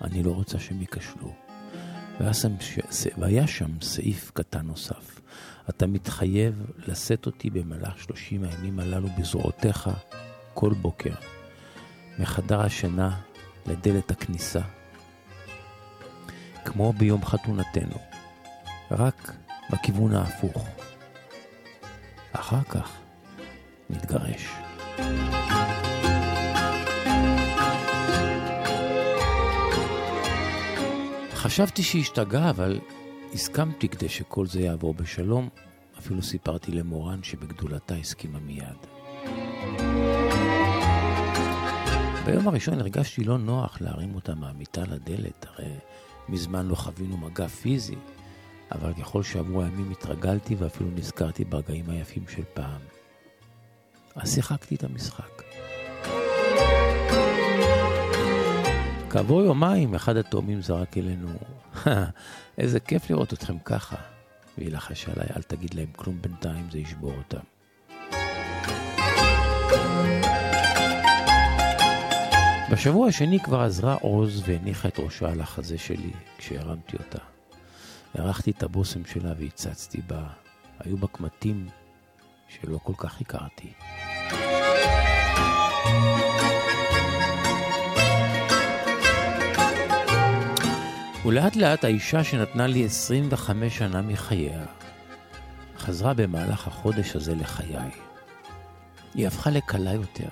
אני 0.03 0.23
לא 0.23 0.31
רוצה 0.31 0.59
שהם 0.59 0.81
ייכשלו. 0.81 1.33
והיה 3.17 3.47
שם, 3.47 3.81
סעיף 3.81 4.31
קטן 4.33 4.65
נוסף. 4.65 5.21
אתה 5.69 5.87
מתחייב 5.87 6.65
לשאת 6.87 7.25
אותי 7.25 7.49
במהלך 7.49 7.97
שלושים 7.97 8.43
הימים 8.43 8.79
הללו 8.79 9.07
בזרועותיך 9.19 9.89
כל 10.53 10.73
בוקר, 10.73 11.13
מחדר 12.19 12.61
השינה 12.61 13.21
לדלת 13.65 14.11
הכניסה, 14.11 14.61
כמו 16.65 16.93
ביום 16.93 17.25
חתונתנו, 17.25 17.97
רק 18.91 19.31
בכיוון 19.71 20.15
ההפוך. 20.15 20.67
אחר 22.31 22.63
כך 22.63 22.91
נתגרש. 23.89 24.47
חשבתי 31.51 31.83
שהשתגעה, 31.83 32.49
אבל 32.49 32.79
הסכמתי 33.33 33.89
כדי 33.89 34.09
שכל 34.09 34.47
זה 34.47 34.61
יעבור 34.61 34.93
בשלום. 34.93 35.49
אפילו 35.99 36.23
סיפרתי 36.23 36.71
למורן 36.71 37.23
שבגדולתה 37.23 37.95
הסכימה 37.95 38.39
מיד. 38.39 38.77
ביום 42.25 42.47
הראשון 42.47 42.79
הרגשתי 42.79 43.23
לא 43.23 43.37
נוח 43.37 43.81
להרים 43.81 44.15
אותה 44.15 44.35
מהמיטה 44.35 44.81
לדלת, 44.81 45.45
הרי 45.49 45.73
מזמן 46.29 46.67
לא 46.67 46.75
חווינו 46.75 47.17
מגע 47.17 47.47
פיזי, 47.47 47.95
אבל 48.71 48.93
ככל 48.93 49.23
שעברו 49.23 49.61
הימים 49.61 49.91
התרגלתי 49.91 50.55
ואפילו 50.55 50.89
נזכרתי 50.95 51.45
ברגעים 51.45 51.89
היפים 51.89 52.23
של 52.27 52.43
פעם. 52.53 52.81
אז 54.15 54.33
שיחקתי 54.33 54.75
את 54.75 54.83
המשחק. 54.83 55.50
כעבור 59.11 59.41
יומיים 59.41 59.95
אחד 59.95 60.17
התאומים 60.17 60.61
זרק 60.61 60.97
אלינו, 60.97 61.27
איזה 62.57 62.79
כיף 62.79 63.09
לראות 63.09 63.33
אתכם 63.33 63.59
ככה. 63.59 63.95
והיא 64.57 64.71
לחשה 64.71 65.11
עליי, 65.11 65.27
אל 65.35 65.41
תגיד 65.41 65.73
להם 65.73 65.87
כלום 65.95 66.17
בינתיים, 66.21 66.67
זה 66.71 66.79
ישבור 66.79 67.13
אותם. 67.17 67.39
בשבוע 72.71 73.07
השני 73.07 73.39
כבר 73.39 73.61
עזרה 73.61 73.93
עוז 73.93 74.43
והניחה 74.45 74.87
את 74.87 74.99
ראשה 74.99 75.31
על 75.31 75.41
החזה 75.41 75.77
שלי 75.77 76.11
כשהרמתי 76.37 76.97
אותה. 76.97 77.19
הרחתי 78.13 78.51
את 78.51 78.63
הבושם 78.63 79.05
שלה 79.05 79.33
והצצתי 79.37 80.01
בה. 80.07 80.23
היו 80.79 80.97
בה 80.97 81.07
קמטים 81.07 81.67
שלא 82.47 82.79
כל 82.83 82.93
כך 82.97 83.21
הכרתי. 83.21 83.71
ולאט 91.25 91.55
לאט 91.55 91.83
האישה 91.83 92.23
שנתנה 92.23 92.67
לי 92.67 92.85
25 92.85 93.77
שנה 93.77 94.01
מחייה, 94.01 94.65
חזרה 95.77 96.13
במהלך 96.13 96.67
החודש 96.67 97.15
הזה 97.15 97.35
לחיי. 97.35 97.89
היא 99.13 99.27
הפכה 99.27 99.49
לקלה 99.49 99.93
יותר, 99.93 100.27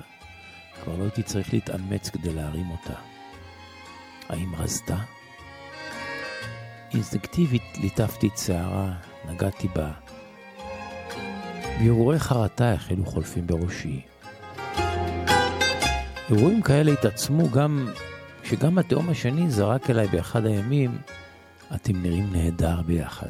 כבר 0.83 0.97
לא 0.97 1.03
הייתי 1.03 1.23
צריך 1.23 1.53
להתאמץ 1.53 2.09
כדי 2.09 2.33
להרים 2.33 2.69
אותה. 2.69 2.93
האם 4.29 4.55
רזתה? 4.55 4.97
אינסטינקטיבית 6.93 7.77
ליטפתי 7.81 8.27
את 8.27 8.37
שערה, 8.37 8.91
נגעתי 9.25 9.67
בה. 9.67 9.91
והרהורי 11.79 12.19
חרטה 12.19 12.73
החלו 12.73 13.05
חולפים 13.05 13.47
בראשי. 13.47 14.01
אירועים 16.29 16.61
כאלה 16.61 16.91
התעצמו 16.91 17.49
גם 17.49 17.87
שגם 18.49 18.77
התאום 18.77 19.09
השני 19.09 19.49
זרק 19.49 19.89
אליי 19.89 20.07
באחד 20.07 20.45
הימים, 20.45 20.97
אתם 21.75 22.01
נראים 22.01 22.33
נהדר 22.33 22.81
ביחד. 22.81 23.29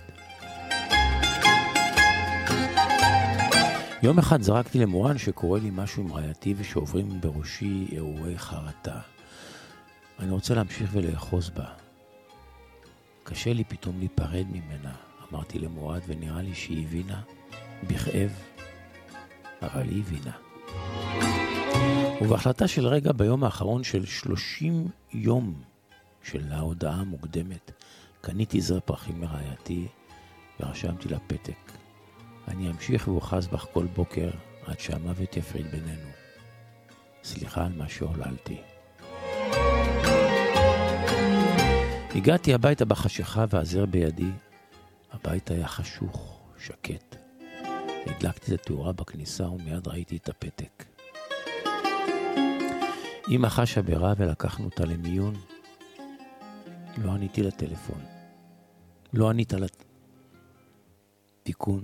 יום 4.03 4.20
אחד 4.20 4.41
זרקתי 4.41 4.80
למורן 4.80 5.17
שקורה 5.17 5.59
לי 5.59 5.70
משהו 5.74 6.03
עם 6.03 6.13
רעייתי 6.13 6.53
ושעוברים 6.57 7.22
בראשי 7.22 7.88
אירועי 7.91 8.38
חרטה. 8.38 8.99
אני 10.20 10.32
רוצה 10.32 10.53
להמשיך 10.53 10.89
ולאחוז 10.93 11.49
בה. 11.49 11.65
קשה 13.24 13.53
לי 13.53 13.63
פתאום 13.63 13.99
להיפרד 13.99 14.45
ממנה, 14.51 14.91
אמרתי 15.32 15.59
למורד, 15.59 16.01
ונראה 16.07 16.41
לי 16.41 16.55
שהיא 16.55 16.86
הבינה, 16.86 17.22
בכאב, 17.88 18.32
אבל 19.61 19.89
היא 19.89 20.01
הבינה. 20.01 21.38
ובהחלטה 22.22 22.67
של 22.67 22.88
רגע 22.88 23.11
ביום 23.11 23.43
האחרון 23.43 23.84
של 23.84 24.05
30 24.05 24.88
יום 25.13 25.61
של 26.24 26.51
ההודעה 26.51 26.93
המוקדמת, 26.93 27.72
קניתי 28.22 28.61
זר 28.61 28.80
פרחים 28.80 29.22
מרעייתי 29.22 29.88
ורשמתי 30.59 31.09
לה 31.09 31.20
פתק. 31.28 31.72
אני 32.47 32.70
אמשיך 32.70 33.07
ואוחז 33.07 33.47
בך 33.47 33.65
כל 33.74 33.86
בוקר 33.86 34.30
עד 34.65 34.80
שהמוות 34.80 35.38
יפריד 35.38 35.65
בינינו. 35.72 36.09
סליחה 37.24 37.65
על 37.65 37.72
מה 37.78 37.89
שעוללתי. 37.89 38.57
הגעתי 42.15 42.53
הביתה 42.53 42.86
בחשיכה 42.86 43.45
והזר 43.49 43.86
בידי. 43.86 44.32
הבית 45.11 45.51
היה 45.51 45.67
חשוך, 45.67 46.39
שקט. 46.59 47.15
הדלקתי 48.05 48.55
את 48.55 48.61
התאורה 48.61 48.91
בכניסה 48.91 49.49
ומיד 49.49 49.88
ראיתי 49.88 50.17
את 50.17 50.30
הפתק. 50.30 50.88
אמא 53.30 53.49
חשה 53.49 53.82
ברע 53.82 54.13
ולקחנו 54.17 54.65
אותה 54.65 54.86
למיון. 54.86 55.36
לא 56.97 57.11
עניתי 57.11 57.43
לטלפון. 57.43 58.01
לא 59.13 59.30
ענית 59.30 59.53
לתיקון. 61.43 61.84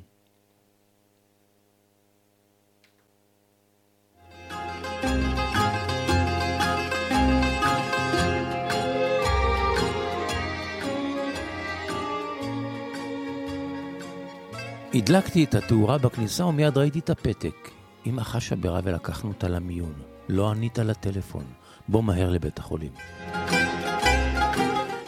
הדלקתי 14.93 15.43
את 15.43 15.55
התאורה 15.55 15.97
בכניסה 15.97 16.45
ומיד 16.45 16.77
ראיתי 16.77 16.99
את 16.99 17.09
הפתק. 17.09 17.69
אמא 18.05 18.23
חשה 18.23 18.55
ברע 18.55 18.79
ולקחנו 18.83 19.29
אותה 19.29 19.47
למיון. 19.47 20.14
לא 20.29 20.51
ענית 20.51 20.77
לטלפון. 20.77 21.43
בוא 21.87 22.03
מהר 22.03 22.29
לבית 22.29 22.59
החולים. 22.59 22.91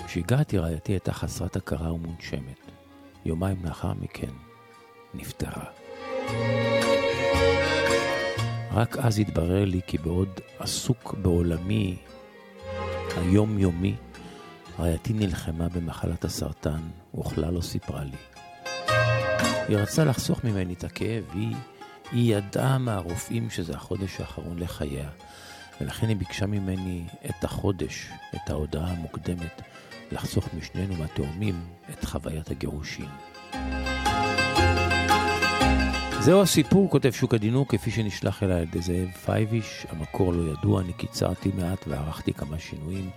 כשהגעתי 0.08 0.58
רעייתי 0.58 0.92
הייתה 0.92 1.14
חסרת 1.14 1.56
הכרה 1.56 1.94
ומונשמת. 1.94 2.72
יומיים 3.26 3.66
לאחר 3.66 3.94
מכן 3.94 4.32
נפטרה. 5.14 5.64
רק 8.72 8.98
אז 8.98 9.20
התברר 9.20 9.66
לי 9.66 9.82
כי 9.88 9.98
בעוד 9.98 10.30
עסוק 10.60 11.16
בעולמי 11.22 11.98
היומיומי, 13.18 13.96
רעייתי 14.80 15.14
נלחמה 15.14 15.70
במחלת 15.70 16.26
הסרטן, 16.26 16.82
וכלל 17.20 17.54
לא 17.54 17.62
סיפרה 17.62 18.04
לי. 18.04 18.18
היא 19.68 19.78
רצתה 19.78 20.06
לחסוך 20.06 20.44
ממני 20.44 20.74
את 20.74 20.84
הכאב, 20.84 21.24
היא, 21.34 21.56
היא 22.12 22.36
ידעה 22.36 22.78
מהרופאים 22.78 23.50
שזה 23.50 23.74
החודש 23.74 24.20
האחרון 24.20 24.60
לחייה, 24.60 25.10
ולכן 25.82 26.08
היא 26.08 26.18
ביקשה 26.18 26.46
ממני 26.46 27.04
את 27.30 27.44
החודש, 27.44 28.10
את 28.36 28.50
ההודעה 28.50 28.92
המוקדמת, 28.92 29.62
לחסוך 30.12 30.50
משנינו 30.54 30.96
מהתאומים 30.96 31.56
את 31.90 32.06
חוויית 32.06 32.52
הגירושין. 32.52 33.10
זהו 36.20 36.42
הסיפור, 36.42 36.90
כותב 36.90 37.12
שוק 37.12 37.34
הדינור, 37.34 37.68
כפי 37.68 37.92
שנשלח 37.92 38.44
אליי 38.44 38.56
על 38.58 38.64
ידי 38.64 38.82
זאב 38.82 39.12
פייביש. 39.26 39.86
המקור 39.90 40.34
לא 40.34 40.52
ידוע, 40.52 40.82
אני 40.82 40.94
קיצרתי 40.94 41.52
מעט 41.56 41.88
וערכתי 41.88 42.34
כמה 42.34 42.60
שינויים. 42.60 43.10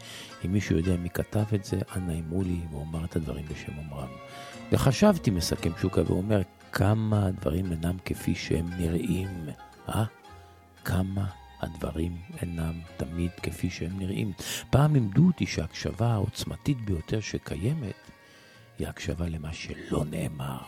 אם 0.45 0.53
מישהו 0.53 0.77
יודע 0.77 0.97
מי 0.97 1.11
כתב 1.11 1.45
את 1.55 1.65
זה, 1.65 1.79
אנא 1.97 2.13
אמרו 2.13 2.43
לי 2.43 2.61
ואומר 2.71 3.05
את 3.05 3.17
הדברים 3.17 3.45
בשם 3.45 3.73
אומרם. 3.79 4.09
וחשבתי, 4.73 5.31
מסכם 5.31 5.71
שוקה 5.81 6.03
ואומר, 6.07 6.41
כמה 6.73 7.27
הדברים 7.27 7.73
אינם 7.73 7.97
כפי 8.05 8.35
שהם 8.35 8.71
נראים, 8.79 9.49
אה? 9.89 10.05
כמה 10.85 11.27
הדברים 11.61 12.17
אינם 12.43 12.81
תמיד 12.97 13.31
כפי 13.43 13.71
שהם 13.71 13.99
נראים. 13.99 14.33
פעם 14.71 14.95
לימדו 14.95 15.27
אותי 15.27 15.47
שההקשבה 15.47 16.13
העוצמתית 16.13 16.81
ביותר 16.81 17.21
שקיימת 17.21 18.11
היא 18.79 18.89
הקשבה 18.89 19.29
למה 19.29 19.53
שלא 19.53 20.05
נאמר. 20.11 20.59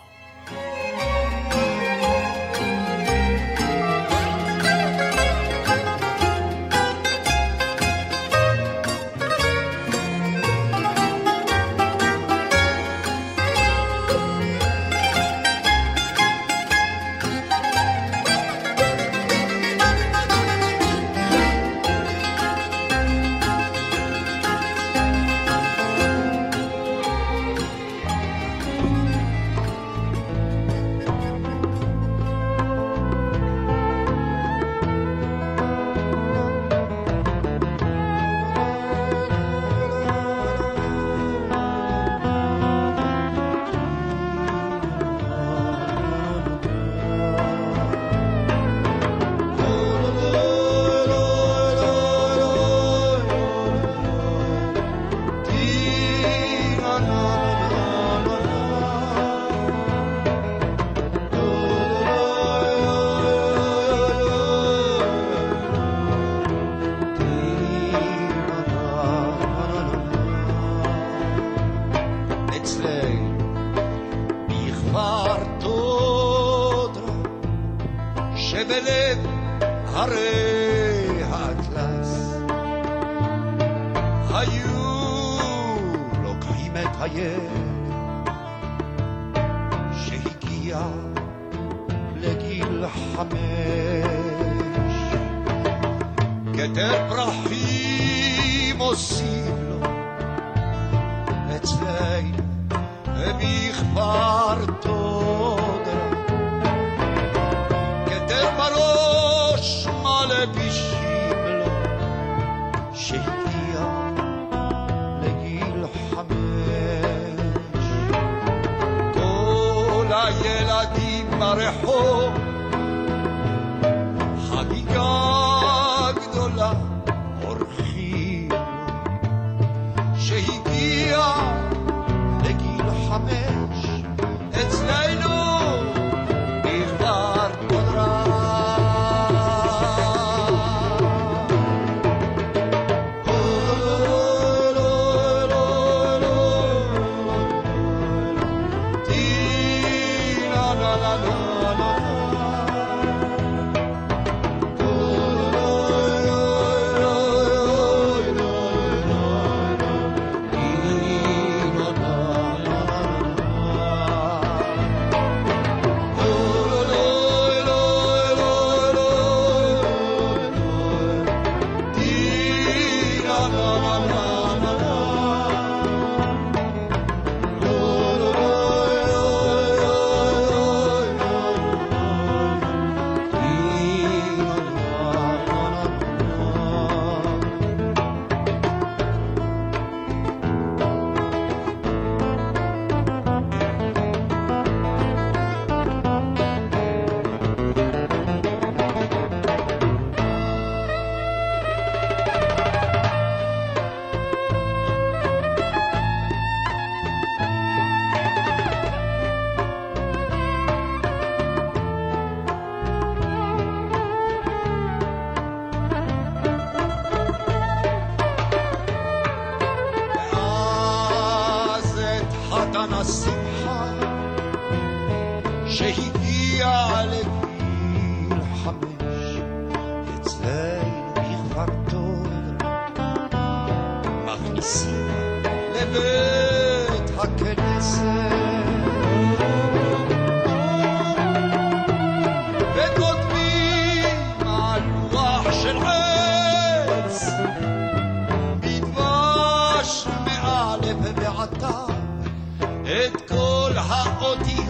Ha'oti 253.91 254.62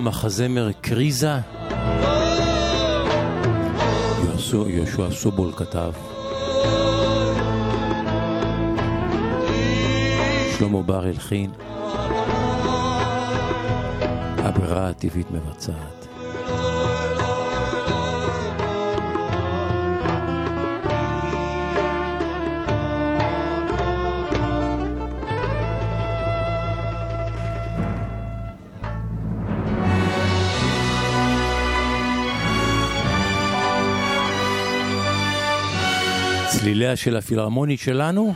המחזמר 0.00 0.70
קריזה, 0.80 1.34
יהושע 4.68 5.10
סובול 5.10 5.52
כתב. 5.56 5.92
שלמה 10.58 10.82
בר 10.82 11.06
הלחין, 11.06 11.50
הברירה 14.38 14.88
הטבעית 14.88 15.30
מבצעת. 15.30 15.99
ידיה 36.90 36.96
של 36.96 37.16
הפילהרמונית 37.16 37.80
שלנו. 37.80 38.34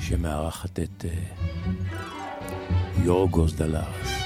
שמארחת 0.00 0.78
את 0.80 1.04
אה, 1.04 1.10
יורגוס 3.04 3.52
דלארס. 3.52 4.18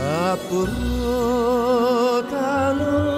הפרוטה 0.00 1.42
לא 2.78 3.17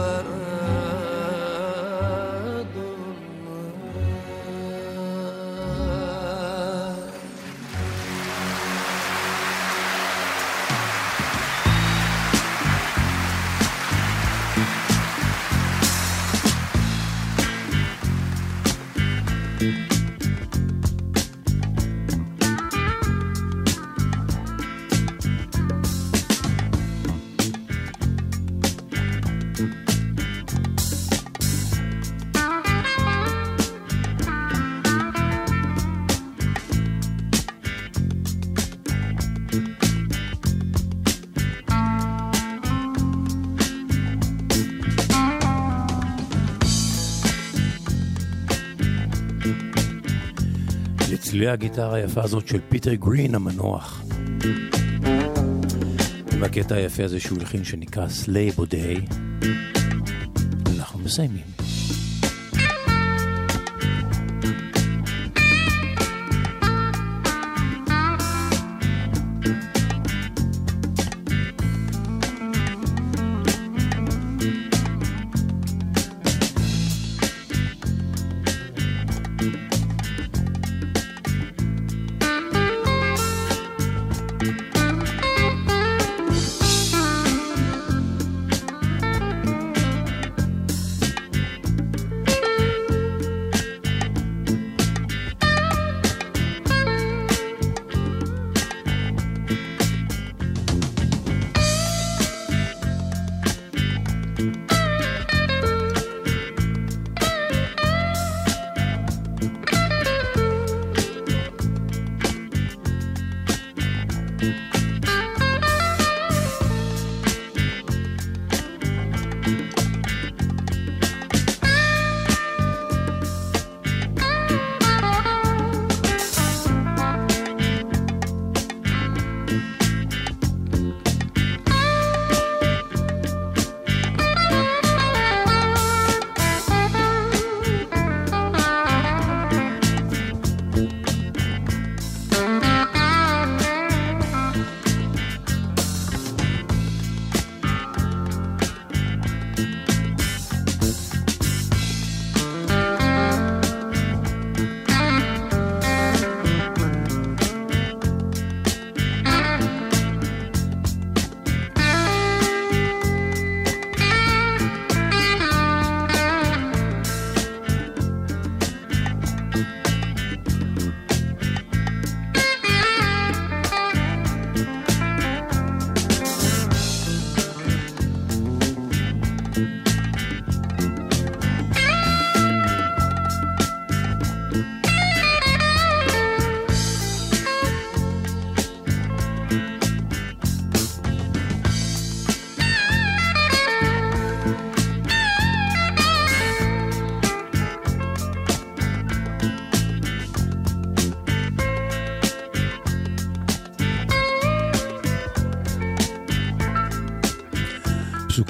but 0.00 0.39
בצלילי 51.40 51.52
הגיטרה 51.52 51.94
היפה 51.94 52.22
הזאת 52.22 52.48
של 52.48 52.58
פיטר 52.68 52.94
גרין 52.94 53.34
המנוח. 53.34 54.02
עם 56.32 56.44
הקטע 56.44 56.74
היפה 56.74 57.04
הזה 57.04 57.20
שהוא 57.20 57.38
הלחין 57.38 57.64
שנקרא 57.64 58.08
סליי 58.08 58.50
בודי. 58.50 58.96
אנחנו 60.76 60.98
מסיימים. 60.98 61.59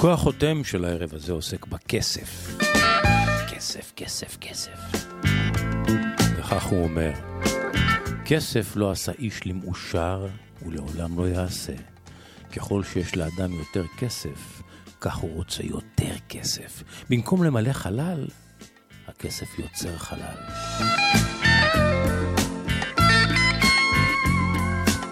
פסוקו 0.00 0.12
החותם 0.12 0.64
של 0.64 0.84
הערב 0.84 1.14
הזה 1.14 1.32
עוסק 1.32 1.66
בכסף. 1.66 2.58
כסף, 3.48 3.92
כסף, 3.96 4.36
כסף. 4.40 5.06
וכך 6.36 6.62
הוא 6.62 6.84
אומר, 6.84 7.10
כסף 8.24 8.76
לא 8.76 8.90
עשה 8.90 9.12
איש 9.18 9.46
למאושר 9.46 10.26
ולעולם 10.66 11.18
לא 11.18 11.28
יעשה. 11.28 11.72
ככל 12.52 12.82
שיש 12.84 13.16
לאדם 13.16 13.52
יותר 13.52 13.84
כסף, 13.98 14.62
כך 15.00 15.16
הוא 15.16 15.34
רוצה 15.34 15.62
יותר 15.62 16.14
כסף. 16.28 16.82
במקום 17.10 17.44
למלא 17.44 17.72
חלל, 17.72 18.26
הכסף 19.08 19.58
יוצר 19.58 19.98
חלל. 19.98 20.36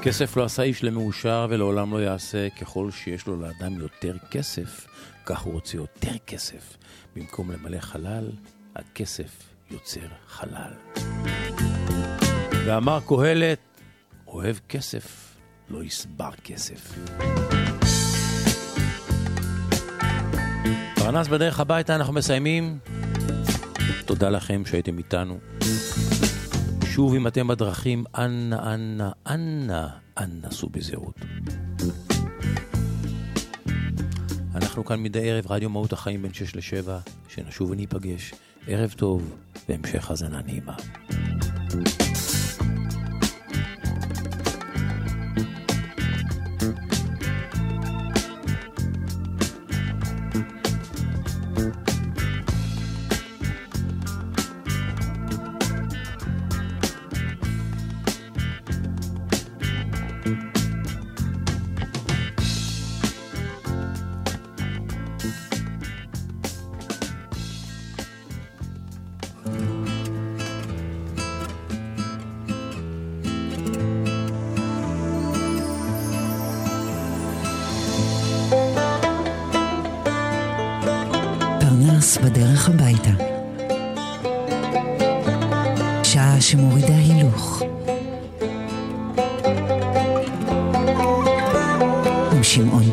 כסף 0.09 0.37
לא 0.37 0.45
עשה 0.45 0.63
איש 0.63 0.85
למאושר 0.85 1.47
ולעולם 1.51 1.93
לא 1.93 1.99
יעשה 1.99 2.49
ככל 2.51 2.91
שיש 2.91 3.27
לו 3.27 3.41
לאדם 3.41 3.81
יותר 3.81 4.17
כסף, 4.31 4.87
כך 5.27 5.41
הוא 5.41 5.53
רוצה 5.53 5.77
יותר 5.77 6.19
כסף. 6.27 6.77
במקום 7.17 7.51
למלא 7.51 7.79
חלל, 7.81 8.31
הכסף 8.77 9.31
יוצר 9.71 10.07
חלל. 10.29 10.73
ואמר 12.67 12.99
קהלת, 13.09 13.59
אוהב 14.27 14.57
כסף, 14.69 15.37
לא 15.71 15.85
יסבר 15.85 16.31
כסף. 16.45 16.99
פרנס 20.95 21.29
בדרך 21.29 21.61
הביתה, 21.61 21.95
אנחנו 21.95 22.13
מסיימים. 22.13 22.79
תודה 24.07 24.31
לכם 24.31 24.63
שהייתם 24.67 24.99
איתנו. 24.99 25.39
שוב, 26.99 27.15
אם 27.15 27.27
אתם 27.27 27.49
בדרכים, 27.49 28.05
אנא, 28.15 28.75
אנא, 28.75 29.11
אנא, 29.27 29.87
אנא 30.19 30.51
סעו 30.51 30.69
בזהירות. 30.69 31.15
אנחנו 34.55 34.85
כאן 34.85 35.03
מדי 35.03 35.31
ערב, 35.31 35.53
רדיו 35.53 35.71
מהות 35.71 35.93
החיים 35.93 36.23
בין 36.23 36.33
6 36.33 36.57
ל-7, 36.57 36.89
שנשוב 37.29 37.71
וניפגש. 37.71 38.35
ערב 38.67 38.95
טוב 38.97 39.37
והמשך 39.69 40.11
האזנה 40.11 40.41
נעימה. 40.43 40.77
פרנס 41.71 42.08
שמורידה 86.51 86.95
הילוך. 86.97 87.63
עם 92.33 92.43
שמעון. 92.43 92.88